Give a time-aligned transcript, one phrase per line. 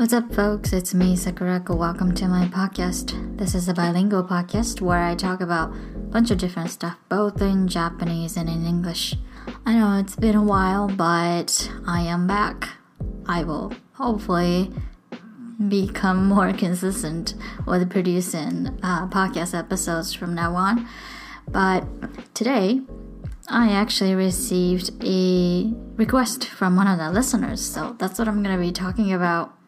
[0.00, 0.72] What's up, folks?
[0.72, 1.76] It's me, Sakurako.
[1.76, 3.36] Welcome to my podcast.
[3.36, 7.42] This is a bilingual podcast where I talk about a bunch of different stuff, both
[7.42, 9.16] in Japanese and in English.
[9.66, 12.66] I know it's been a while, but I am back.
[13.26, 14.72] I will hopefully
[15.68, 17.34] become more consistent
[17.66, 20.88] with producing uh, podcast episodes from now on.
[21.46, 21.84] But
[22.32, 22.80] today,
[23.48, 28.56] I actually received a request from one of the listeners, so that's what I'm going
[28.56, 29.59] to be talking about.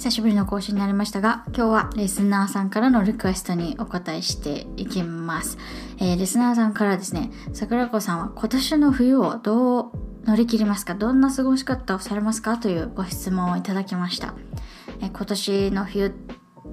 [0.00, 5.58] 久しぶりの更新になりましたが、今日はリスナーさんからのリクエストにお答えしていきます。
[5.98, 9.92] えー、リスナーさんからですね、桜子さんは今年の冬をどう
[10.24, 10.94] 乗り切りますか？
[10.94, 12.56] どんな過ごし方をされますか？
[12.56, 14.32] というご質問をいただきました。
[15.02, 16.14] えー、今年の冬、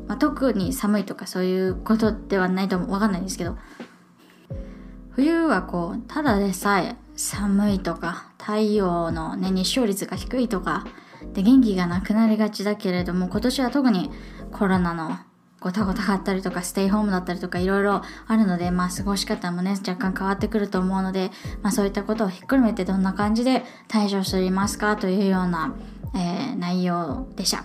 [0.08, 3.58] まあ、特に寒いとかそういうことではないとわかんないんですけど、
[5.10, 10.86] 冬はこう、ただでさえ寒いとか、太陽のね、日照率が低いとか、
[11.38, 14.10] で、元気がなくなりがちだけれども、今年は特に
[14.52, 15.20] コロナの
[15.60, 21.30] ごたごたがあったりとか、ステイホームだったりとか、いろいろあるので、まあ、過ごし方もね、若干変わってくると思うので、
[21.62, 25.76] まあ、そういったことをひっくるめてどんな感じで対処していますかというような、
[26.16, 27.64] えー、内容でした。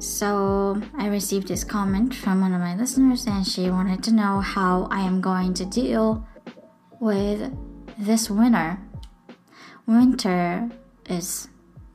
[0.00, 4.40] So, I received this comment from one of my listeners, and she wanted to know
[4.40, 6.24] how I am going to deal
[7.00, 7.52] with
[7.96, 8.76] this winter.
[9.86, 10.68] Winter
[11.08, 11.48] is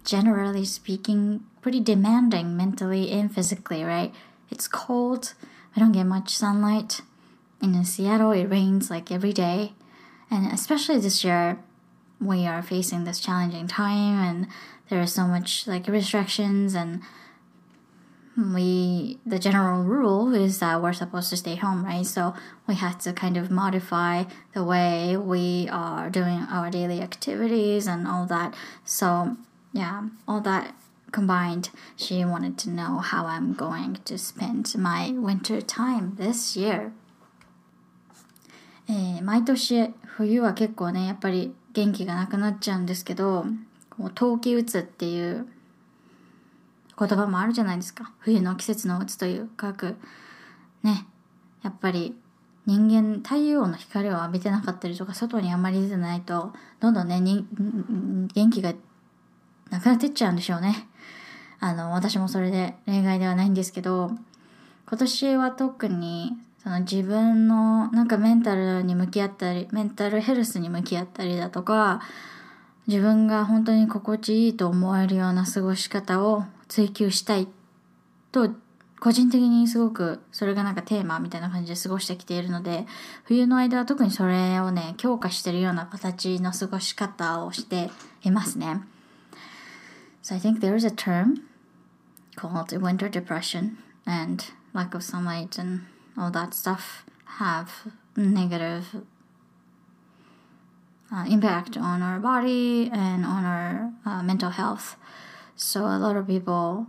[0.03, 4.13] generally speaking, pretty demanding mentally and physically, right?
[4.49, 5.33] It's cold,
[5.75, 7.01] we don't get much sunlight.
[7.61, 9.73] And in Seattle, it rains like every day.
[10.29, 11.59] And especially this year,
[12.19, 14.47] we are facing this challenging time and
[14.89, 17.01] there is so much like restrictions and
[18.35, 22.33] we the general rule is that we're supposed to stay home right so
[22.67, 28.07] we had to kind of modify the way we are doing our daily activities and
[28.07, 28.53] all that
[28.83, 29.37] so
[29.73, 30.75] yeah, all that
[31.11, 36.91] combined, she wanted to know how I'm going to spend my winter time this year.
[38.89, 43.45] えー、毎年冬は結構ねやっぱり元気がなくなっちゃうんですけど
[43.89, 45.47] こう冬季うつっていう
[46.99, 49.95] 言葉もあるじゃないですか冬の季節のうつというかく
[50.83, 51.07] ね
[51.63, 52.13] やっぱり
[52.65, 56.51] 人間太陽の光を浴びてなかったりとか外にあまり出てないと
[56.81, 58.73] どんどんね元気が
[59.73, 60.87] なくなってっちゃうんでしょうね。
[61.59, 64.11] あの、私もそれで例外ではないんですけど、
[64.87, 72.01] 今年は特にその自分のなんかメンタルに向き合ったり、メンタルヘルスに向き合ったりだとか、
[72.85, 77.47] 自分が本当に心地いいと思えるような過ごし方を追求したい
[78.31, 78.51] と、
[78.99, 82.85] 個人的にすごくそれがなんかテーマみたいな感じで過ごしてきているので、
[83.23, 87.89] 冬の間は特にそれをね、強化してるような形の過ごし方をして
[88.21, 88.92] いますね。
[90.23, 91.43] So I think there is a term
[92.37, 95.85] called winter depression and lack of sunlight and
[96.17, 97.03] all that stuff
[97.39, 99.03] have negative
[101.13, 104.95] uh, impact on our body and on our uh, mental health.
[105.57, 106.87] So a lot of people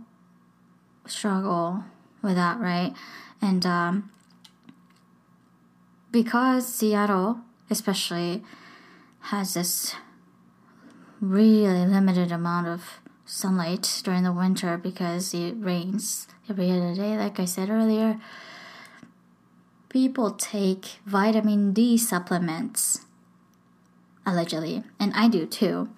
[1.05, 1.83] struggle
[2.21, 2.93] with that, right?
[3.41, 4.11] And um,
[6.09, 8.43] because Seattle, especially,
[9.23, 9.93] has this
[11.19, 17.39] really limited amount of sunlight during the winter because it rains every other day, like
[17.39, 18.19] I said earlier.
[19.89, 23.05] People take vitamin D supplements,
[24.25, 25.89] allegedly, and I do too.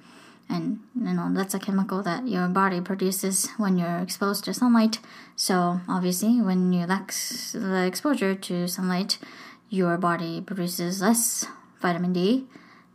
[0.49, 4.99] And you know, that's a chemical that your body produces when you're exposed to sunlight.
[5.35, 7.11] So, obviously, when you lack
[7.53, 9.17] the exposure to sunlight,
[9.69, 11.45] your body produces less
[11.81, 12.45] vitamin D.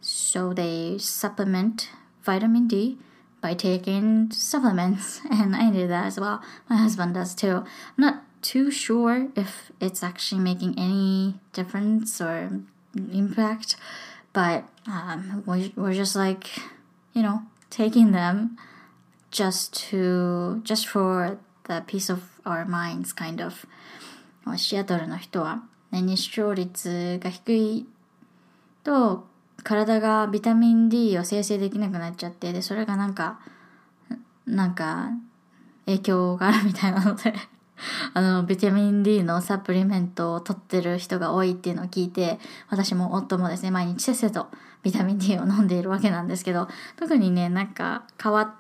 [0.00, 1.91] So, they supplement
[2.25, 2.97] vitamin D
[3.42, 6.42] by taking supplements, and I do that as well.
[6.70, 7.58] My husband does too.
[7.58, 7.66] I'm
[7.98, 12.62] not too sure if it's actually making any difference or
[12.95, 13.75] impact,
[14.34, 16.48] but um, we're, we're just like,
[17.13, 18.57] you know, taking them
[19.31, 23.66] just to just for the peace of our minds, kind of.
[24.56, 27.86] シアトルの人は、ね、日照率が低い
[28.84, 29.28] と
[29.64, 33.41] 体がビタミン D を生成できなくなっちゃってでそれがなんか
[34.47, 35.11] なんか
[35.87, 37.35] 影響があるみたいなので
[38.14, 42.38] あのビタミン D のサプリメントを取ってる人が多いっていうのを聞いて
[42.69, 44.49] 私も夫もですね毎日せっせと
[44.82, 48.50] ビタミン D を飲んでいるわけなんですけど特にねなんか変わっ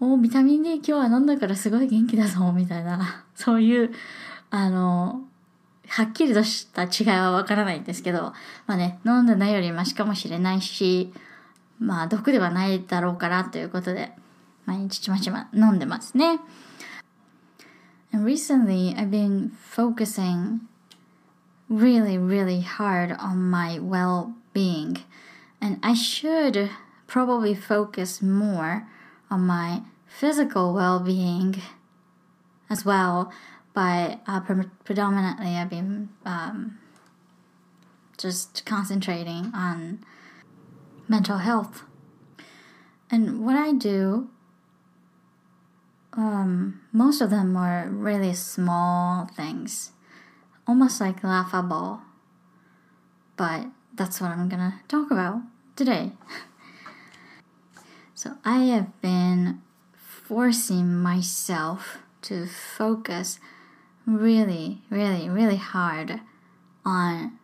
[0.00, 3.92] おビタミン D 今日は飲んだからすごい元気だぞみたいなそういう
[4.50, 5.22] あの
[5.88, 8.32] はっきりとした違いはわからないんですけど、
[8.66, 11.12] まあね、飲んでないよりマシかもしれないし、
[11.78, 14.12] まあ毒ではないだろうからということで、
[14.66, 16.40] 毎日ちまちま飲んでますね。
[18.12, 20.60] And recently I've been focusing
[21.68, 24.98] really, really hard on my well being.
[25.60, 26.70] And I should
[27.06, 28.86] probably focus more
[29.30, 31.56] on my physical well being
[32.70, 33.32] as well.
[33.74, 36.78] But uh, pre- predominantly, I've been um,
[38.16, 40.04] just concentrating on
[41.08, 41.82] mental health.
[43.10, 44.30] And what I do,
[46.12, 49.90] um, most of them are really small things,
[50.66, 52.00] almost like laughable.
[53.36, 55.40] But that's what I'm gonna talk about
[55.74, 56.12] today.
[58.14, 59.62] so I have been
[59.96, 63.40] forcing myself to focus
[64.06, 66.20] really, really, really hard
[66.84, 67.38] on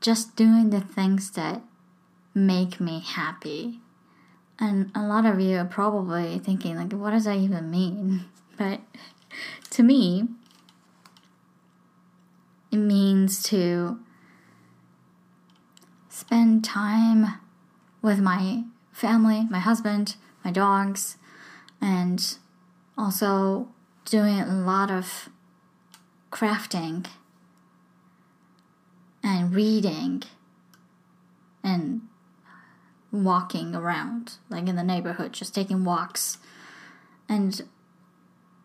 [0.00, 1.62] just doing the things that
[2.34, 3.80] make me happy.
[4.58, 8.24] And a lot of you are probably thinking, like, what does that even mean?
[8.56, 8.80] But
[9.68, 10.28] to me,
[12.72, 13.98] it means to
[16.08, 17.38] spend time
[18.00, 21.18] with my family, my husband, my dogs,
[21.82, 22.38] and
[22.96, 23.68] also
[24.06, 25.28] doing a lot of
[26.36, 27.06] crafting
[29.22, 30.22] and reading
[31.64, 32.02] and
[33.10, 36.36] walking around, like in the neighborhood, just taking walks.
[37.26, 37.62] And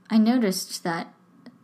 [0.09, 1.13] I noticed that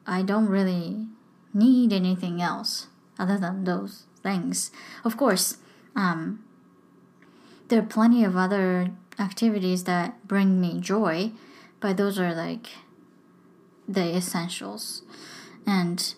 [0.05, 1.07] I don't really
[1.53, 2.87] need anything else
[3.19, 4.71] other than those things.
[5.03, 5.57] Of course,
[5.93, 6.41] um,
[7.67, 11.31] there are plenty of other activities that bring me joy,
[11.81, 12.67] but those are like
[13.89, 15.01] the essentials.
[15.67, 16.15] And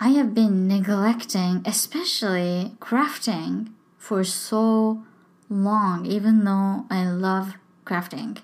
[0.00, 3.68] I have been neglecting, especially crafting,
[3.98, 5.04] for so
[5.50, 7.54] long, even though I love
[7.84, 8.38] crafting.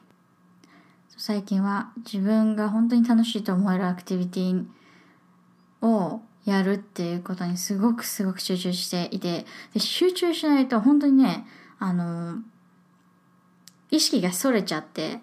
[1.17, 4.67] 最近は自分が本当に楽しいと思えるアクティビティ
[5.81, 11.47] をやるっていうことにすごくすごく集中していて、で集中しないと本当にね、
[11.79, 12.39] あの、
[13.91, 15.21] 意識がそれちゃって、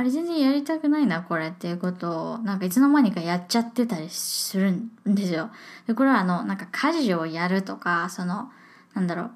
[0.00, 5.50] あれ全然やりたくないな、これっていうことを、なんかいつの間にかやっちゃってたりするんですよ。
[5.86, 8.50] で、これはあの、なんか家事をやるとか、その、
[8.94, 9.30] なんだろ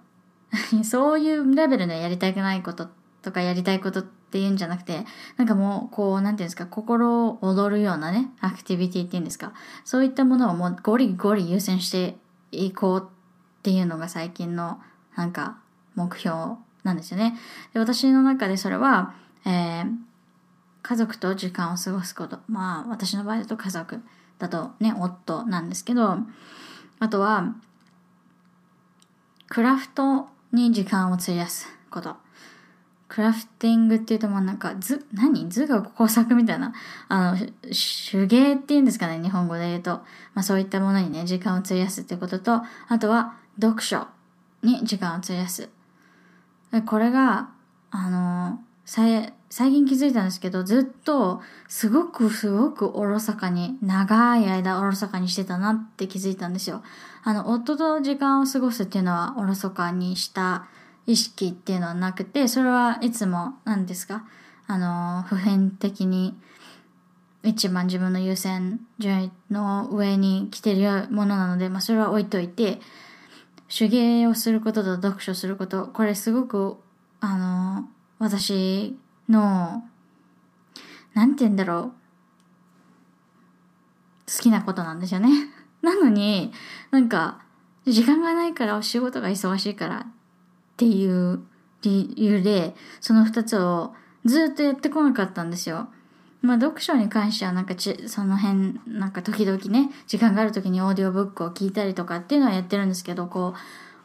[0.81, 2.89] う、 そういうレベルでやりたくないこと
[3.21, 5.05] とかやりたいことっていうんじゃなくて、
[5.37, 9.53] なんかもう、こう、なんていうんですか、心を踊るようなね、アクティビティっていうんですか、
[9.85, 12.17] そういったものをもうゴリゴリ優先して
[12.53, 14.81] いこうっていうのが最近の、
[15.15, 15.59] なんか、
[15.95, 17.39] 目標なんですよね。
[17.75, 19.15] で私の中でそれは、
[19.45, 19.97] えー、
[20.85, 22.39] 家族と時間を過ごすこと。
[22.47, 24.03] まあ、私の場合だと家族
[24.39, 26.19] だとね、夫なんですけど、
[27.01, 27.55] あとは、
[29.49, 32.17] クラフトに時間を費やすこと。
[33.09, 35.49] クラフティングっていうともうなんか図、何？
[35.49, 36.75] 図が工作みたいな、
[37.09, 37.39] あの、
[38.11, 40.03] 手芸っていうんですかね、日本語で言うと。
[40.35, 44.07] まあそういったものにね、時間を費やすってことと、あとは読書
[44.63, 45.71] に時間を費やす。
[46.85, 47.49] これが、
[47.91, 48.61] あの、
[49.57, 56.83] 最近気づいたんですけど、ずっとすごくすごくおろそかに、長い間おろそかにしてたなって気づいたんですよ。
[57.23, 60.67] あの、夫と時間を過ごすっていうのはおろそかにした
[61.07, 64.25] 意識っていうのはなくて、それはいつも何ですか？
[64.67, 66.37] あの、普遍的に
[67.45, 72.81] 一番自分の優先順位の上に来てるものなので、まあそれは置いといて、
[73.69, 76.77] 手芸をすることと読書すること、これすごく、
[77.21, 79.85] あの、私の、
[81.15, 81.93] なんて言うんだろう。
[84.27, 85.29] 好きなことなんですよね。
[85.83, 86.53] なのに、
[86.91, 87.41] なんか、
[87.87, 90.07] 時間がないからお、仕事が忙しいからっ
[90.77, 91.45] ていう
[91.83, 95.89] 理由で、その二つをずっとやってこなかったんですよ。
[96.41, 103.59] まあ、読書に関してはなんかち、その辺、なんか時々ね、時間がある時にオーディオブックを聞いたりとかっていうのはやってるんですけど、こう、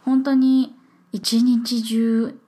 [0.03, 0.75] 本当に
[1.11, 2.39] 一日中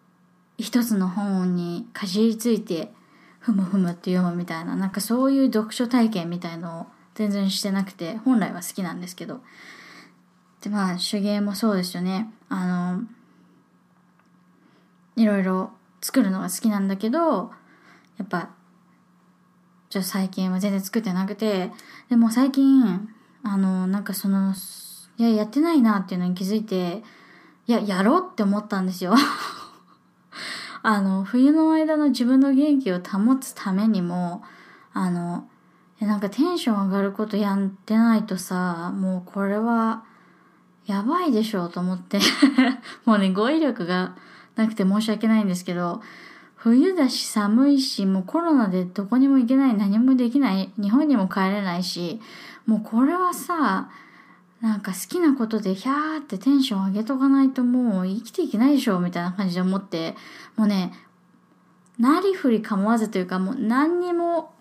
[0.62, 2.91] 一つの本にかじりついて、
[3.39, 9.41] ふむふむって読むみたいな、なんかそういう読書体験みたいのを全然してなくて、本来は好きなんですけど。
[10.62, 12.32] で、まあ、手芸もそうですよね。
[12.50, 13.01] あの、
[15.15, 17.51] いろいろ作るのが好きなんだけど、
[18.18, 18.50] やっぱ、
[19.89, 21.72] ちょ最近は全然作ってなくて、
[22.10, 23.10] でも最近、
[23.44, 24.53] あの、なんかその、
[25.18, 27.03] いや、やってないなっていうのに気づいて、
[27.68, 29.15] いや、やろうって思ったんですよ。
[30.83, 34.43] あの、冬の間の自分の元気を保つためにも、
[34.93, 35.47] あの、
[36.00, 40.03] なんかテンション上がることやってないとさ、もうこれは、
[40.88, 42.19] やばいでしょうと思って。
[43.05, 44.15] もうね、語彙力が
[44.55, 46.01] なくて申し訳ないんですけど、
[46.55, 52.19] 冬だし寒いし、もうコロナでどこにも行けない、何もできない、日本にも帰れないし、
[52.65, 53.89] もうこれはさ、
[54.62, 60.15] なんか好きなことでヒャーってテンション上げとかないともう生きていけないでしょみたいな感じで思って、
[60.56, 60.94] もうね、
[61.98, 64.53] なりふり構わずというかもう何にも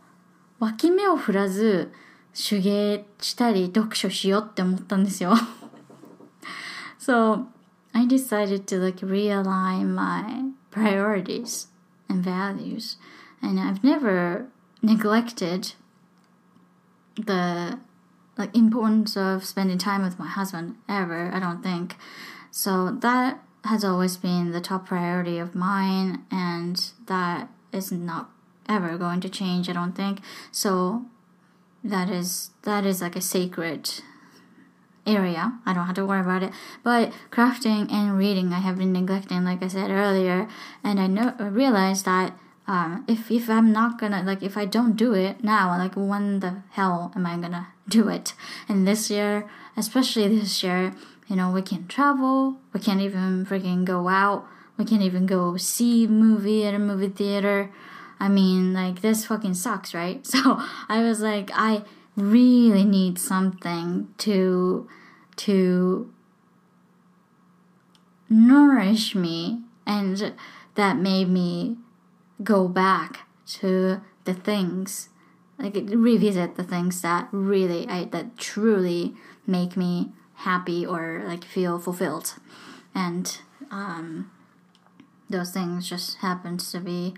[0.59, 1.93] 脇目を振らず
[2.35, 5.35] 手芸したり読書しようって思ったんですよ。
[6.99, 7.45] so,
[7.93, 11.69] I decided to like realign my priorities
[12.09, 12.97] and values.
[13.43, 14.47] And I've never
[14.83, 15.75] neglected
[17.17, 17.79] the
[18.41, 21.97] like importance of spending time with my husband ever, I don't think.
[22.51, 28.31] So that has always been the top priority of mine and that is not
[28.69, 30.21] ever going to change, I don't think.
[30.51, 31.05] So
[31.85, 34.03] that is that is like a sacred
[35.07, 35.59] area.
[35.67, 36.53] I don't have to worry about it.
[36.83, 40.49] But crafting and reading, I have been neglecting, like I said earlier,
[40.83, 44.65] and I know I realized that um, if if I'm not gonna like if I
[44.65, 48.33] don't do it now, like when the hell am I gonna do it?
[48.69, 50.95] And this year, especially this year,
[51.29, 55.57] you know, we can't travel, we can't even freaking go out, we can't even go
[55.57, 57.71] see movie at a movie theater.
[58.19, 60.27] I mean, like this fucking sucks, right?
[60.31, 61.83] So I was like, I
[62.17, 64.89] really need something to
[65.37, 66.13] to
[68.29, 70.35] nourish me and
[70.75, 71.77] that made me
[72.43, 75.09] go back to the things
[75.61, 79.15] like revisit the things that really I, that truly
[79.47, 82.35] make me happy or like feel fulfilled.
[82.95, 83.39] And
[83.71, 84.31] um,
[85.29, 87.15] those things just happens to be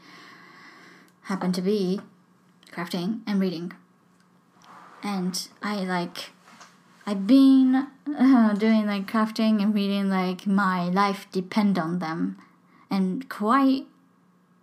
[1.23, 2.01] happen to be
[2.73, 3.73] crafting and reading.
[5.03, 6.31] And I like
[7.07, 7.87] I've been
[8.19, 12.39] uh, doing like crafting and reading like my life depend on them.
[12.91, 13.87] And quite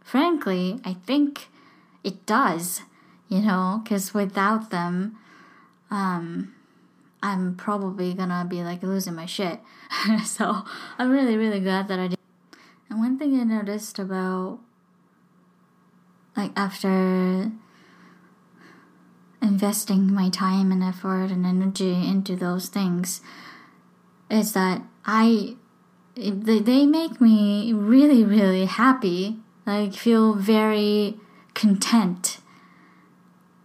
[0.04, 1.48] frankly I think
[2.04, 2.82] it does
[3.30, 5.16] you know because without them
[5.90, 6.54] um
[7.22, 9.60] I'm probably gonna be like losing my shit.
[10.26, 10.64] So
[10.98, 12.20] I'm really really glad that I did.
[12.90, 14.60] And one thing I noticed about
[16.36, 17.52] like after
[19.42, 23.22] investing my time and effort and energy into those things
[24.30, 25.56] is that I
[26.16, 31.18] they, they make me really really happy like feel very
[31.54, 32.38] content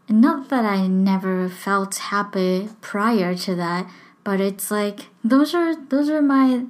[0.08, 3.90] not that I never felt happy prior to that
[4.22, 6.64] but it's like those are those are my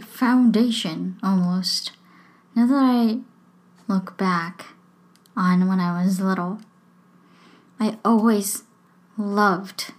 [0.00, 1.92] foundation almost
[2.54, 3.18] now that I
[3.92, 4.66] look back
[5.36, 6.60] on when I was little
[7.80, 8.64] I always
[9.16, 9.92] loved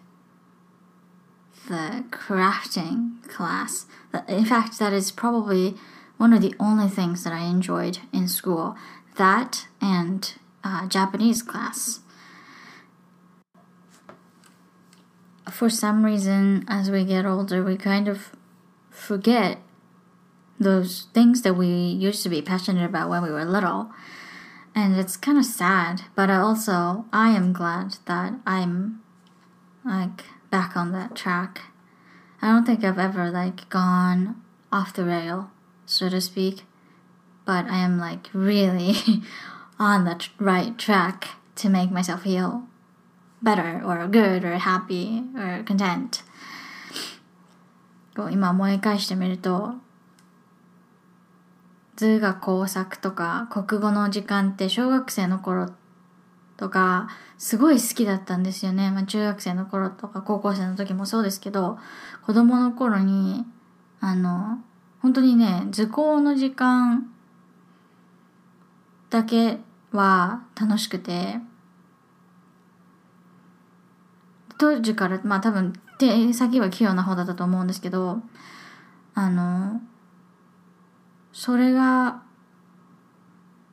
[1.68, 3.86] the crafting class.
[4.28, 5.76] In fact, that is probably
[6.18, 8.76] one of the only things that I enjoyed in school.
[9.18, 10.34] That and
[10.88, 12.00] Japanese class.
[15.50, 18.32] For some reason, as we get older, we kind of
[18.90, 19.60] forget
[20.60, 23.92] those things that we used to be passionate about when we were little
[24.76, 29.02] and it's kind of sad but also i am glad that i'm
[29.86, 31.62] like back on that track
[32.42, 34.36] i don't think i've ever like gone
[34.72, 35.50] off the rail
[35.86, 36.64] so to speak
[37.46, 38.96] but i am like really
[39.80, 42.64] on the right track to make myself feel
[43.42, 46.24] better or good or happy or content
[48.32, 49.76] 今思い返してみると
[51.96, 55.70] 図画工作とか国語の時間って小学生の頃
[56.58, 58.92] とかすごい好きだったんですよね。
[58.92, 61.78] まあ、中学生の頃とか高校生の時もそうですけど
[62.26, 63.46] 子供の頃に
[64.02, 64.60] あの
[65.02, 67.10] 本当にね図工の時間
[69.10, 69.60] だけ
[69.92, 71.40] は楽しくて。
[74.60, 78.20] 当時からまあ多分手先は器用な方だったと思うんですけど
[79.16, 79.82] あの
[81.32, 82.22] それが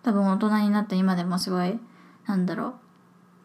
[0.04, 1.78] 多分大人になって今でもすごい
[2.26, 2.74] なんだろ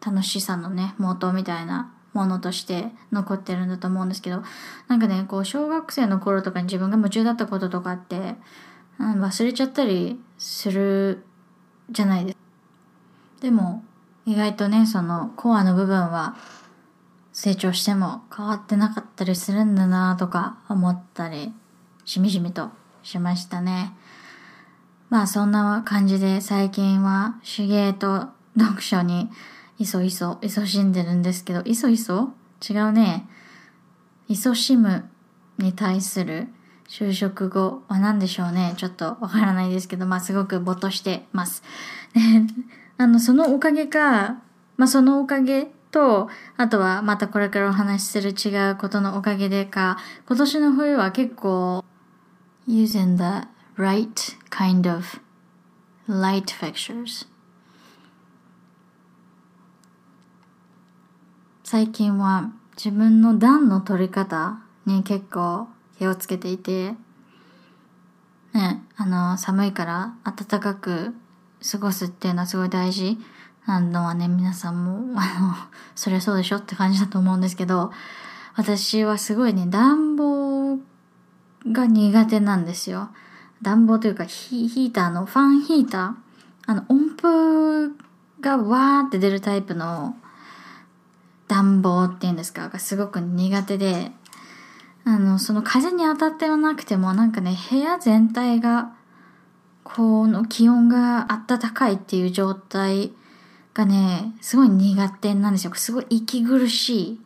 [0.00, 4.44] う楽しさのね元みたいなものとして残ってるんだと思うんですけど
[4.86, 8.36] なんかねこう小学生の頃とかに自分が夢中だったこととかって、
[9.00, 11.24] うん、忘れちゃったりする
[11.90, 12.42] じゃないですか。
[13.42, 13.84] でも
[14.24, 16.36] 意外とねそのコアの部分は
[17.32, 21.52] 成長しても変わってなかったりするんだなとか思ったり
[22.04, 22.70] しみじみと
[23.02, 23.94] しましたね。
[25.10, 29.28] まあそんな感じで最近は手芸と読書に
[29.78, 32.32] いそいそ、いそしんでるんですけど、いそいそ？
[32.66, 33.28] 違うね。
[34.28, 35.08] いそしむ
[35.58, 36.46] に対する
[36.88, 38.74] 就職後は何でしょうね。
[38.76, 41.62] ちょっとわからないですけど、まあすごくぼっとしてます。
[43.02, 44.40] あの、そのおかげか、
[44.76, 51.84] まあそのおかげと、あとはまたこれからお話しする違うことのおかげでか、今年の冬は結構
[52.68, 55.20] using the right kind of
[56.08, 57.26] light fixtures
[61.64, 65.68] 最近は自分の暖の取り方に結構
[65.98, 66.94] 気をつけていて、
[68.52, 71.14] ね、あの、寒いから暖かく
[71.70, 73.18] 過ごすっていうのはすごい大事。
[73.66, 75.54] なのはね、皆さんも、 あの、
[75.94, 77.92] そりゃそうでしょって感じだと思うんですけど、
[78.56, 80.78] 私はすごいね、暖房
[81.70, 83.10] が苦手なんですよ。
[83.62, 86.14] 暖房というかヒーターの、ファンヒーター。
[86.66, 87.96] あの、音符
[88.40, 90.16] がわーって出るタイプの
[91.48, 92.68] 暖房っていうんですか？
[92.68, 94.12] がすごく苦手で、
[95.04, 98.92] あの、その風に当たってはなくてもなんかね、部屋全体が、
[99.84, 103.12] この気温が暖かいっていう状態
[103.74, 105.74] がね、すごい苦手なんですよ。
[105.74, 107.18] すごい息苦しいっ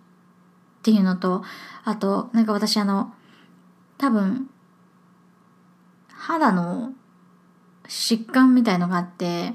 [0.82, 1.42] ていうのと、
[1.84, 3.12] あと、なんか私あの、
[3.98, 4.48] 多分、
[6.08, 6.92] 肌の
[7.88, 9.54] 疾患みたいのがあって、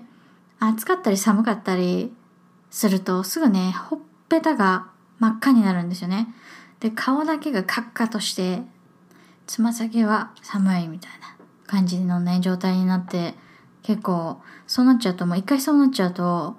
[0.59, 2.13] 暑かったり寒かったり
[2.69, 4.89] すると、すぐね、ほっぺたが
[5.19, 6.33] 真っ赤になるんですよね。
[6.79, 8.63] で、顔だけがカッカとして、
[9.47, 11.40] つま先は寒いみたいな
[11.71, 13.33] 感じのね、状態になって、
[13.81, 16.57] 結構、そうなっちゃうと、もう一回そうなっちゃうと、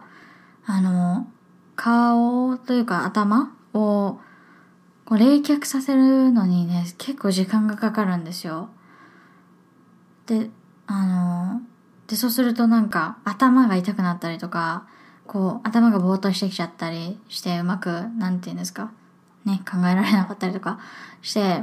[0.64, 1.26] あの、
[1.76, 4.18] 顔というか頭を
[5.04, 8.70] こう冷却させるのにね、結構時間がかかるんですよ。
[10.26, 10.48] で、
[10.86, 11.60] あの、
[12.06, 14.86] で、そうするとなんか頭が痛くなったりとか、
[15.26, 18.92] こう頭がぼーっとしてきちゃったりしてうまく、なんて言うんですか、
[19.44, 20.78] ね、考えられなかったりとか
[21.20, 21.62] して、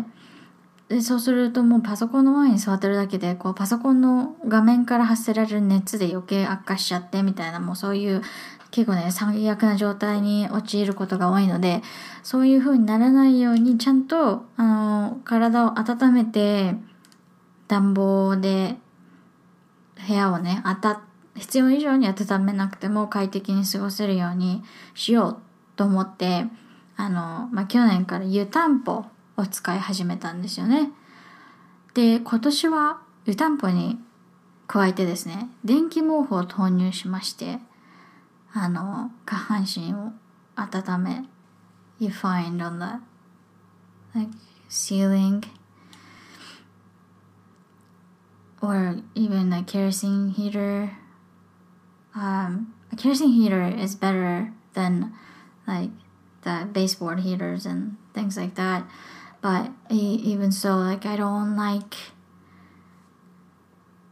[0.90, 8.24] で、そうするともうパソコンの前に座ってるだけで、こうパソコンの画面から発せられる熱で余計悪化しちゃってみたいな、もうそういう
[8.72, 11.82] 結構ね、最悪な状態に陥ることが多いので、
[12.24, 16.76] そういう風にならないように、ちゃんと、あの、体を温めて、
[17.68, 18.78] 暖房で
[20.08, 21.02] 部屋をね、あた、
[21.36, 25.38] 必要以上に温めなくても快適に過ごせるようにしよう
[25.76, 26.46] と思って、
[26.96, 29.06] あの、まあ、去年から湯たんぽ
[29.40, 30.92] を使い始めたんですよね。
[31.94, 34.00] で、今年は湯たんぽに
[34.68, 37.60] 加えてですね、電気毛布を投入しまして、
[38.54, 40.12] あの、下半身を
[40.56, 41.26] 温め、
[42.00, 43.02] you find on the
[44.18, 44.32] like
[44.70, 45.44] ceiling
[48.62, 50.92] or even a kerosene heater.
[52.16, 55.14] Um, a kerosene heater is better than
[55.68, 55.92] like
[56.44, 58.84] the baseboard heaters and things like that.
[59.42, 61.96] But even so, like I don't like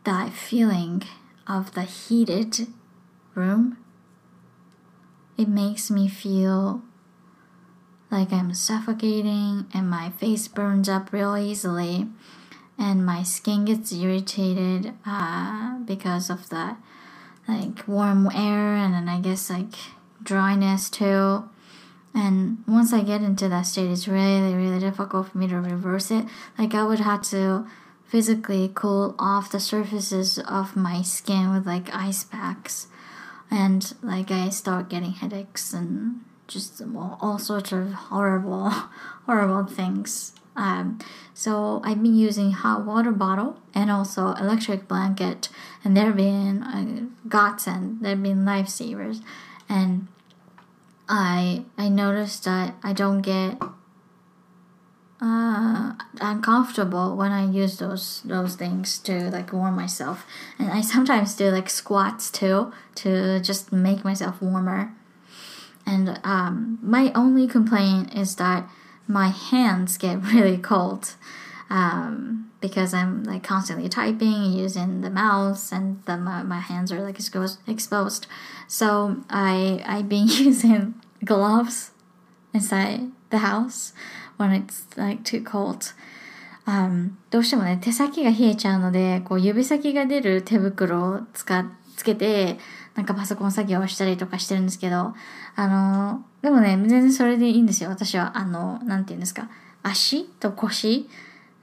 [0.04, 1.04] that feeling
[1.48, 2.68] of the heated
[3.36, 3.78] room.
[5.38, 6.82] It makes me feel
[8.10, 12.08] like I'm suffocating and my face burns up real easily
[12.78, 16.78] and my skin gets irritated uh, because of the
[17.48, 19.76] like warm air and then I guess like
[20.24, 21.50] dryness too.
[22.18, 26.10] And once I get into that state, it's really, really difficult for me to reverse
[26.10, 26.26] it.
[26.58, 27.68] Like I would have to
[28.08, 32.88] physically cool off the surfaces of my skin with like ice packs.
[33.52, 38.70] And like I start getting headaches and just all sorts of horrible,
[39.28, 40.34] horrible things.
[40.56, 40.98] Um,
[41.36, 45.50] so I've been using hot water bottle and also electric blanket,
[45.84, 48.00] and they've been uh, godsend.
[48.02, 49.22] They've been lifesavers,
[49.70, 50.08] and
[51.10, 53.62] I I noticed that I don't get
[55.22, 60.26] uh, uncomfortable when I use those those things to like warm myself,
[60.60, 64.94] and I sometimes do like squats too to just make myself warmer.
[65.86, 68.70] And um, my only complaint is that
[69.08, 71.16] my hands get really cold
[71.70, 77.02] um, because I'm like constantly typing using the mouse and the, my, my hands are
[77.02, 78.28] like exposed.
[78.68, 81.92] So I I've been using gloves
[82.54, 83.94] inside the house
[84.38, 85.94] when it's like too cold.
[86.66, 92.58] Um, どうしてもね、手先が冷えちゃうので、こう指先が出る手袋を使っつけて、
[92.96, 95.14] なんかパソコン作業をしたりとかしてるんですけど、
[95.56, 97.90] あの、でもね、全然それでいいんですよ。
[97.90, 99.50] 私は、あの、なんて言うんですか。
[99.82, 101.10] 足と腰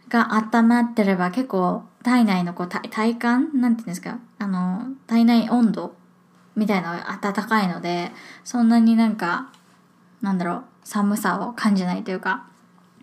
[0.09, 3.61] が温まってれば結構体内のこう体体感？
[3.61, 4.19] なんて言うんですか？
[4.39, 5.95] あの、体内温度
[6.55, 8.13] みたいなのが暖かいので、
[8.45, 9.51] そんなになんか、
[10.21, 12.47] なんだろう、寒さを感じないというか、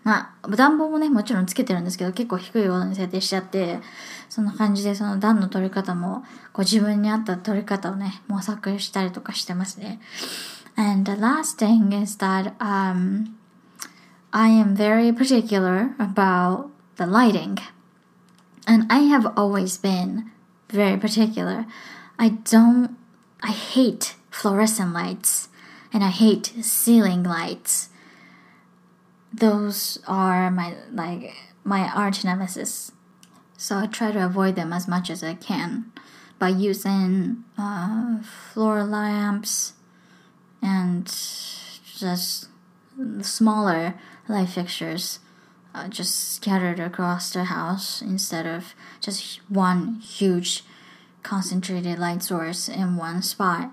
[0.04, 3.80] まあ、暖房もね、もちろんつけてるんですけど、結構低い温度に設定しちゃって、
[4.28, 10.00] そんな感じで、その暖の取り方も、こう自分に合った取り方をね、模索したりとかしてますね。
[10.76, 13.26] And the last thing is that, um,
[14.32, 16.70] I am very particular about
[17.02, 17.58] the lighting.
[18.66, 20.30] And I have always been
[20.70, 21.66] very particular.
[22.18, 22.96] I don't,
[23.42, 25.48] I hate fluorescent lights
[25.92, 27.88] and I hate ceiling lights.
[29.34, 31.34] Those are my, like,
[31.64, 32.92] my arch nemesis.
[33.56, 35.90] So I try to avoid them as much as I can
[36.38, 39.72] by using uh, floor lamps
[40.62, 42.48] and just
[43.22, 43.94] smaller
[44.28, 45.18] light fixtures
[45.74, 50.64] uh, just scattered across the house instead of just one huge
[51.22, 53.70] concentrated light source in one spot.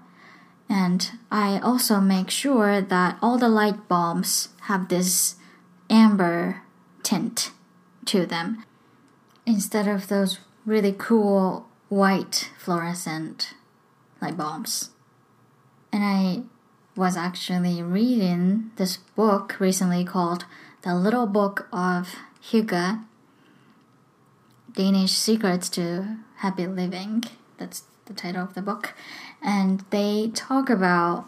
[0.69, 5.35] And I also make sure that all the light bulbs have this
[5.89, 6.61] amber
[7.01, 7.51] tint
[8.05, 8.63] to them
[9.45, 13.55] instead of those really cool white fluorescent
[14.21, 14.91] light bulbs.
[15.91, 16.43] And I
[16.95, 20.45] was actually reading this book recently called
[20.81, 23.03] The Little Book of Hygge
[24.73, 27.25] Danish Secrets to Happy Living.
[27.57, 28.93] That's the title of the book.
[29.41, 31.25] And they talk about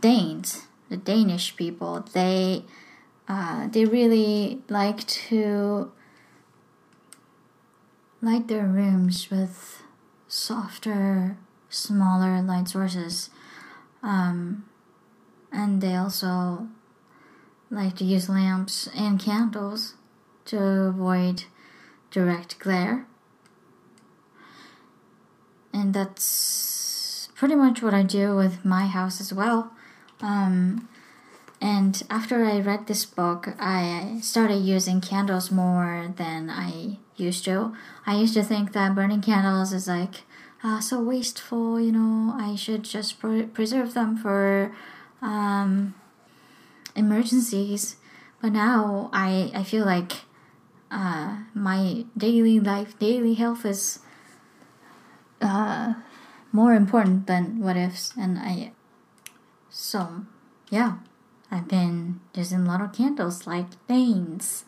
[0.00, 2.04] Danes, the Danish people.
[2.12, 2.64] They
[3.28, 5.92] uh, they really like to
[8.20, 9.84] light their rooms with
[10.26, 11.36] softer,
[11.68, 13.30] smaller light sources.
[14.02, 14.64] Um,
[15.52, 16.66] and they also
[17.72, 19.94] like to use lamps and candles
[20.44, 21.44] to avoid
[22.10, 23.06] direct glare.
[25.72, 29.72] And that's pretty much what I do with my house as well.
[30.20, 30.88] Um,
[31.60, 37.74] and after I read this book, I started using candles more than I used to.
[38.04, 40.22] I used to think that burning candles is like
[40.62, 44.74] uh, so wasteful, you know, I should just pre- preserve them for
[45.22, 45.94] um,
[46.95, 47.97] emergencies.
[48.41, 50.13] But now I, I feel like
[50.91, 53.99] uh, my daily life, daily health is
[55.41, 55.93] uh,
[56.51, 58.13] more important than what ifs.
[58.17, 58.73] And I,
[59.69, 60.25] so
[60.69, 60.97] yeah,
[61.49, 64.65] I've been using a lot of candles like Danes.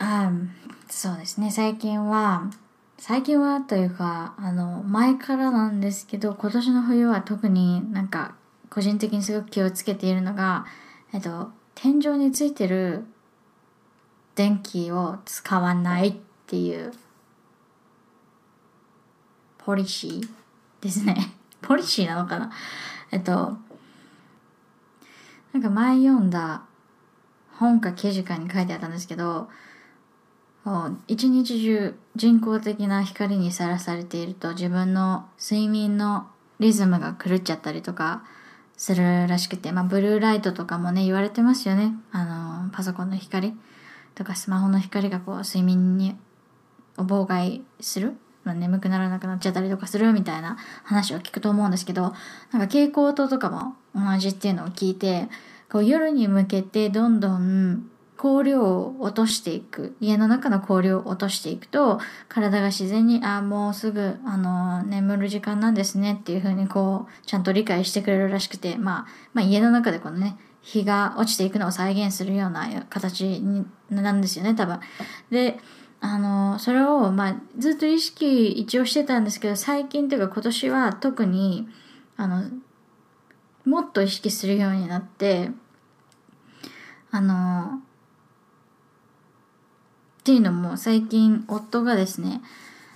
[0.00, 0.50] Um,
[0.88, 2.50] そうですね、最近は、
[2.98, 8.34] 最近はというか、あの、前からなんですけど、今年の冬は特になんか
[8.77, 10.67] 個人的にすごく気をつけているのが、
[11.11, 13.05] えっと、天井についてる
[14.35, 16.93] 電気を使わないっていう
[19.57, 20.29] ポリシー
[20.79, 21.33] ですね。
[21.63, 22.51] ポリシーなのかな？
[23.09, 23.57] えっと、
[25.53, 26.61] なんか前読んだ
[27.53, 29.49] 本か記事かに書いてあったんですけど、
[31.07, 36.27] 一日中人工的な光にさらされていると自分の睡眠の
[36.59, 38.23] リズムが狂っちゃったりとか
[38.77, 41.93] するらしくて、まあ、ブルーライトとかもね、言われてますよね。
[42.11, 43.53] あの、パソコンの光
[44.15, 46.15] とかスマホの光がこう、睡眠に
[46.95, 48.15] 妨害する。
[48.43, 52.15] まあ、眠くならなくなっちゃったりとかするみたいな話を聞くと思うんですけど、なんか
[52.59, 55.27] 蛍光灯とかも同じっていうのを聞いて、
[55.69, 74.79] こう夜に向けてどんどん香料を落としていく家の中の香料を落としていくと体が自然にあもうすぐあの眠る時間なんですねっていう風にこうちゃんと理解してくれるらしくて、まあ、まあ家の中でこのね日が落ちていくのを再現するような形になんですよね多分。
[75.29, 75.59] で
[75.99, 81.67] あのそれを、まあ、ずっと意識一応してたんですけど最近というか今年は特に
[82.17, 82.43] あの
[83.65, 85.49] もっと意識するようになって
[87.11, 87.81] あの
[90.27, 92.41] っていうのも最近夫がですね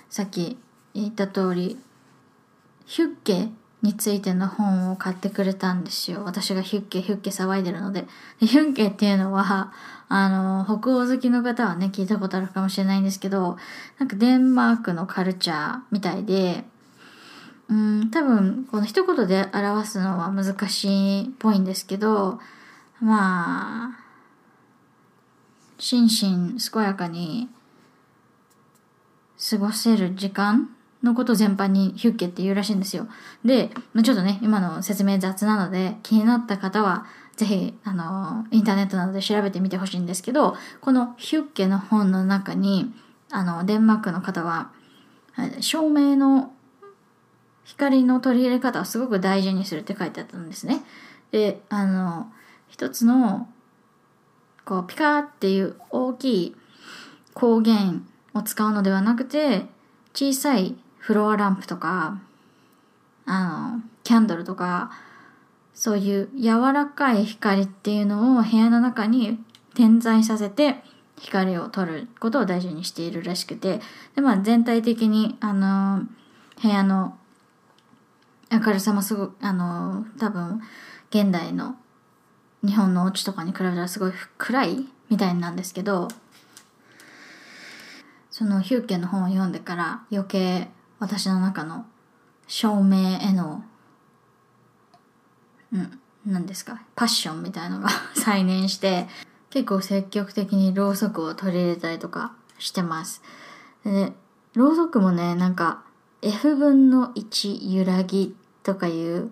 [0.09, 0.57] さっき
[0.93, 1.79] 言った通り
[2.85, 3.47] ヒュッケ
[3.81, 6.25] についての本を買ってくれたんですよ。
[6.25, 8.05] 私がヒュッケヒュッケ騒いでるので。
[8.41, 9.71] でヒュッケっていうのは
[10.09, 13.55] あの北欧好きの方はね聞いたことあるかもしれないんですけど
[13.97, 16.65] なんかデンマークのカルチャーみたいで
[17.69, 22.41] うん多分この一言で表すのは難しいっぽいんですけど
[22.99, 24.00] まあ
[25.81, 27.49] 心身健やかに
[29.49, 30.69] 過ごせる時間
[31.01, 33.07] のこと全般にヒュッケって言うらしいんですよ。
[33.43, 33.71] で、
[34.03, 42.93] ちょっとね、今の説明雑なので、気になった方は、ぜひ、あの、インターネットなどで調べてみてほしいんですけど、このヒュッケの本の中に、
[43.31, 44.69] あの、デンマークの方は、
[45.61, 46.53] 照明の
[47.63, 50.83] 光の取り入れ方をすごく大事にするって書いてあったんですね。
[51.31, 52.31] で、あの、
[52.67, 53.47] 一つの
[54.65, 56.55] こうピカーっていう大きい
[57.35, 58.01] 光源
[58.33, 59.65] を使うのではなくて
[60.13, 62.19] 小さいフロアランプとか
[63.25, 64.91] あのキャンドルとか
[65.73, 69.39] そういう柔らかい光っていうのを部屋の中に
[69.73, 70.75] 点在させて
[71.17, 73.79] 光を取ることを大事にしているらしくて
[74.15, 76.03] で、まあ、全体的にあの
[76.61, 77.17] 部屋の
[78.51, 80.61] 明るさもすごくあの多分
[81.09, 81.75] 現代の
[82.63, 86.07] 日本のお家とかに比べたらすごい暗いみたいなんですけど
[88.29, 90.69] そのヒューケの本を読んでから余計
[90.99, 91.85] 私の中の
[92.47, 93.63] 照明への
[95.73, 99.07] うん何ですかパッションみたいのが 再燃して
[99.49, 103.21] 結構積極的にろうそくを取り入れたりとかしてます。
[103.83, 104.13] で
[104.53, 105.83] ろうそくもねなんか
[106.21, 109.31] F 分の1揺らぎとかいう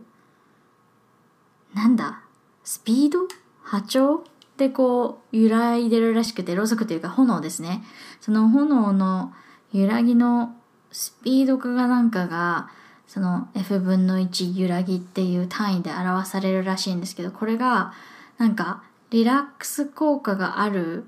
[1.76, 2.24] なんだ
[2.70, 3.22] スピード？
[3.64, 4.24] 波長？
[4.58, 7.82] でこう揺らいでるらしくてろうそくというか炎ですね。
[8.22, 9.34] その炎の
[9.74, 10.56] 揺らぎの
[10.92, 12.70] スピード化がなんかが
[13.08, 17.92] その F 分の1揺らぎっていう単位で表されるらしいんですけどこれが
[18.38, 21.06] なんかリラックス効果がある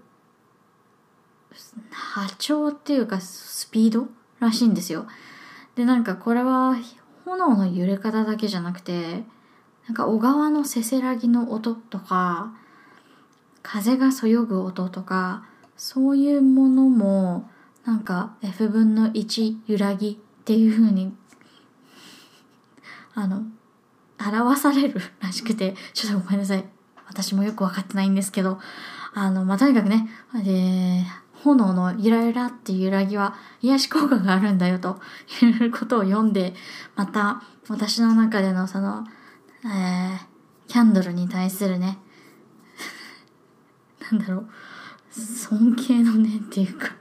[1.91, 4.07] 波長っていうかスピード
[4.39, 5.05] らしいんですよ。
[5.75, 6.75] でなんかこれは
[7.23, 9.21] 炎の揺れ方だけじゃなくて
[9.87, 12.53] なんか小川のせせらぎの音とか
[13.63, 15.45] 風がそよぐ音とか
[15.77, 17.49] そういうものも
[17.85, 21.13] なんか F 分の1揺らぎっていう風に
[23.15, 23.43] あの
[24.19, 26.65] 表されるらしくてちょっとごめんなさい。
[27.07, 28.57] 私もよく分かってないんですけど
[29.13, 30.07] あのまあとにかくね、
[30.45, 31.03] えー、
[31.43, 35.01] 炎のゆらゆらっていう揺らぎは癒し効果があるんだよと
[35.41, 36.53] いうことを読んで
[36.95, 39.05] また私の中でのその、
[39.63, 40.19] えー、
[40.67, 41.97] キャンドルに対するね。
[44.11, 44.49] なんだろう。
[45.11, 46.95] 尊敬の念っていうか。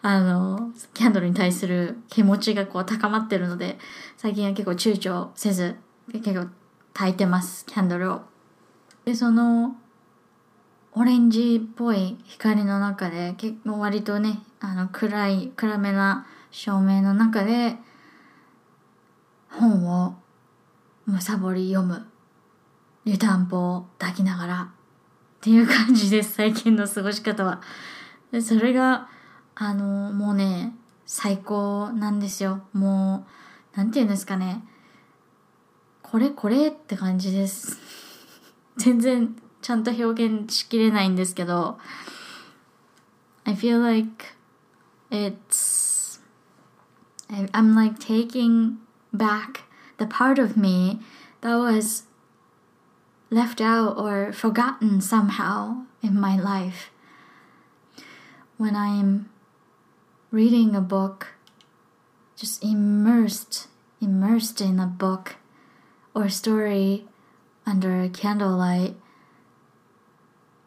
[0.00, 3.78] あのキャンドルに対する気持ちがこう高まってるので
[4.16, 5.76] 最近は結構躊躇せず
[6.12, 6.48] 結構
[6.94, 7.66] 焚いてます。
[7.66, 8.22] キャンドルを。
[9.04, 9.76] でその
[10.92, 17.76] オレンジっぽい光の中で結構割とねあの暗い暗めな照明の中で
[19.50, 20.14] 本を
[21.08, 22.06] むさぼり読む。
[23.06, 24.66] 湯たんぽを抱きながらっ
[25.40, 27.62] ていう感じです最近の過ごし方は。
[28.30, 29.08] でそれが
[29.54, 30.74] あのもうね
[31.06, 32.60] 最高なんですよ。
[32.74, 33.26] も
[33.74, 34.62] うなんて言うんですかね。
[36.02, 37.78] これこれって感じです。
[38.76, 41.78] 全然ちゃんと表現しきれないんですけど。
[43.44, 44.26] I feel like
[45.10, 46.20] it's
[47.30, 48.76] I'm like taking
[49.16, 49.67] back
[49.98, 51.00] the part of me
[51.42, 52.04] that was
[53.30, 56.90] left out or forgotten somehow in my life
[58.58, 59.30] when I'm
[60.32, 61.28] reading a book,
[62.36, 63.68] just immersed,
[64.00, 65.36] immersed in a book
[66.12, 67.06] or story
[67.64, 68.96] under a candlelight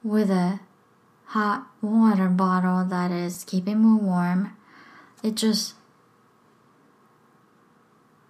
[0.04, 0.62] with a
[1.26, 4.56] hot water bottle that is keeping me warm.
[5.22, 5.76] It just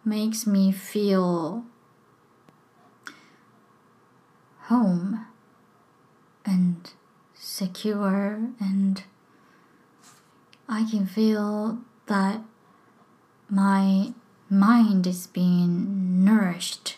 [0.04, 1.64] makes me feel
[4.64, 5.26] home
[6.46, 6.92] and
[7.34, 9.04] secure and
[10.68, 12.42] I can feel that
[13.50, 14.14] my
[14.50, 16.98] mind is being nourished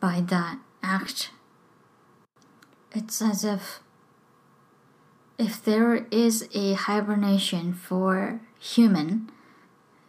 [0.00, 1.30] by that act.
[2.92, 3.80] It's as if
[5.38, 9.30] if there is a hibernation for human,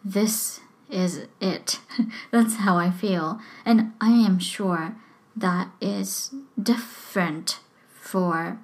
[0.04, 1.79] this is it.
[2.31, 3.39] That's how I feel.
[3.65, 4.95] And I am sure
[5.35, 7.59] that is different
[7.93, 8.59] for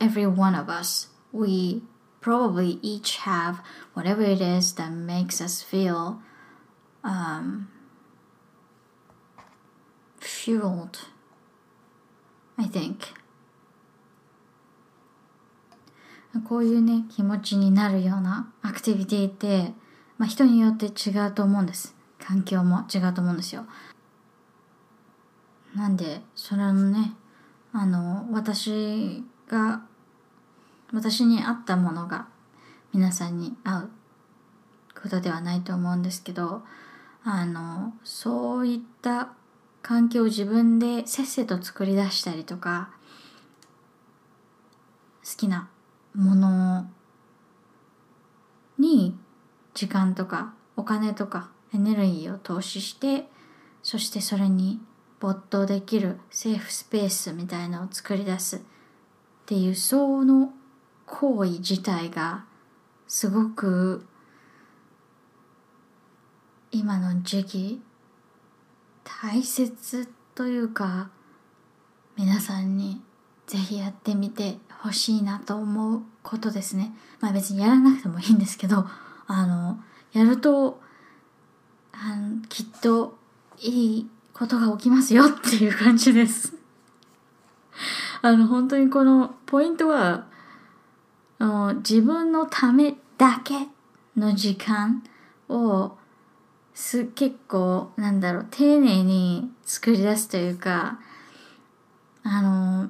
[0.00, 1.08] every one of us.
[1.32, 1.82] We
[2.20, 3.60] probably each have
[3.94, 6.20] whatever it is that makes us feel
[7.02, 7.68] um,
[10.20, 11.08] fueled,
[12.58, 13.14] I think.
[16.48, 19.74] こういうね気持ちになるようなアクティビティって、
[20.17, 21.95] まあ、人によって違うと思うんです。
[22.19, 23.65] 環境も違うと思うんですよ。
[25.75, 27.13] なんでそれのね
[27.71, 29.83] あの私が
[30.91, 32.27] 私に合ったものが
[32.93, 33.89] 皆さんに合う
[34.99, 36.63] ことではないと思うんですけど
[37.23, 39.29] あのそういった
[39.81, 42.89] 環境を自分でせっせと作り出したりとか
[45.23, 45.69] 好きな
[46.15, 46.89] もの
[48.79, 49.15] に
[49.77, 53.27] 時間とかお金とかエネルギーを投資して
[53.83, 54.79] そしてそれに
[55.19, 58.59] 没頭できるセーフスペースみたいのを作り出すっ
[59.45, 60.51] ていうその
[61.05, 62.45] 行為自体が
[63.07, 64.03] すごく
[66.71, 67.81] 今の時期
[69.03, 71.11] 大切というか
[72.15, 72.99] 皆さんに
[73.45, 76.95] ぜひやってみてほしいなと思うことですね。
[77.19, 78.87] まあ別にやらなくてもいいんですけど、
[79.27, 79.79] あの、
[80.13, 80.81] やると、
[81.91, 83.17] あのきっと
[83.59, 86.53] いいことが起きますよっていう感じです。
[88.21, 90.25] あの、本当にこのポイントは、
[91.39, 93.67] あの自分のためだけ
[94.15, 95.03] の時間
[95.49, 95.95] を
[96.73, 100.99] す結構なんだろう丁寧に作り出すというか
[102.23, 102.89] あの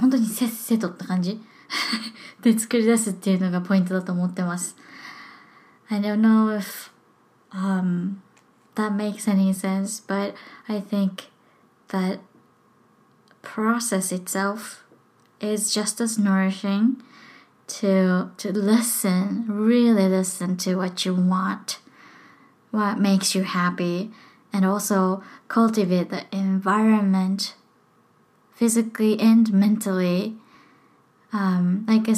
[0.00, 1.40] 本当にせっせとった感じ
[2.42, 4.76] で作り出すっていうのがポイントだと思ってます。
[5.90, 6.90] I don't know if
[7.52, 8.22] um,
[8.74, 10.34] that makes any sense, but
[10.68, 11.26] I think
[11.88, 12.20] that
[13.42, 14.84] process itself
[15.40, 17.02] is just as nourishing
[17.66, 21.78] to to listen, really listen to what you want,
[22.70, 24.10] what makes you happy,
[24.52, 27.54] and also cultivate the environment
[28.54, 30.36] physically and mentally.
[31.32, 32.08] Um, like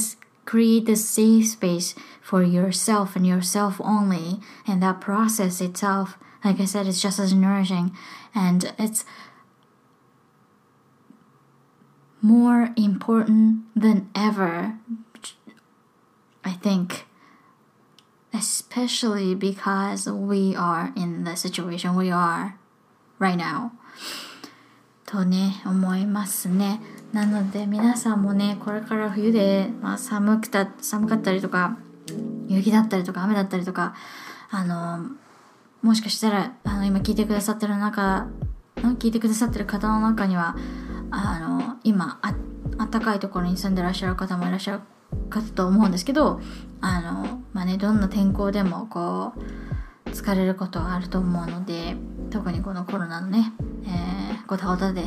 [0.50, 6.66] create a safe space for yourself and yourself only, and that process itself, like I
[6.66, 7.92] said, is just as nourishing,
[8.34, 9.06] and it's
[12.22, 14.78] more important than ever.
[16.44, 17.06] I think,
[18.34, 22.58] especially because we are in the situation we are
[23.20, 23.72] right now.
[25.06, 26.82] とね、思いますね。
[27.13, 31.77] なので皆さんもね、これから冬で、まあ、寒くた寒かったりとか、
[32.49, 33.95] 雪だったりとか雨だったりとか、
[34.51, 35.07] あの、
[35.83, 38.29] もしかしたら、あの、今聞いてくださってる中、
[38.77, 40.57] 聞いてくださってる方の中には、
[41.11, 44.81] あの今あったかいところに住んでらっしゃる方もいらっしゃる
[45.29, 46.41] かと思うんですけど
[46.81, 49.33] あの、まあね、どんな天候でもこ
[50.07, 51.97] う疲れることはあると思うので
[52.31, 53.53] 特にこのコロナのね、
[53.85, 55.05] えー、ごたごたで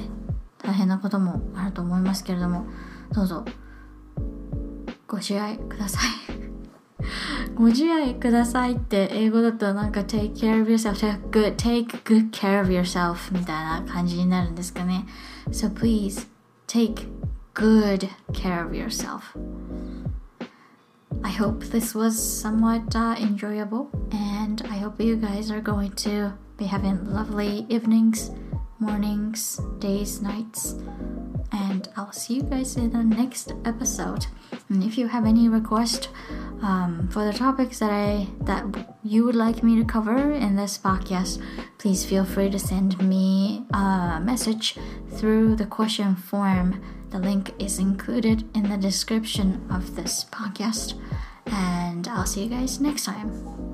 [0.64, 2.66] 大変なこともあると思いますけれども
[3.12, 3.46] どうぞ
[5.08, 6.34] ご自愛ください
[7.54, 15.06] ご自愛くださいって英語だとなんか take care of yourself take good, take good care of yourself みたいな感じになるんですかね
[15.50, 16.28] So please
[16.68, 17.08] take
[17.54, 19.38] good care of yourself.
[21.24, 26.34] I hope this was somewhat uh, enjoyable, and I hope you guys are going to
[26.58, 28.32] be having lovely evenings,
[28.84, 30.76] mornings, days, nights,
[31.54, 34.28] and I'll see you guys in the next episode.
[34.70, 36.10] And if you have any request
[36.62, 38.64] um, for the topics that I that
[39.04, 41.42] you would like me to cover in this podcast,
[41.78, 44.76] please feel free to send me a message
[45.12, 46.82] through the question form.
[47.12, 51.00] The link is included in the description of this podcast.
[51.46, 53.73] And I'll see you guys next time.